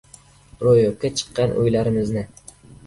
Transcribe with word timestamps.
Ro‘yobga 0.63 1.13
chiqqan– 1.21 1.55
o‘ylarimizni 1.61 2.27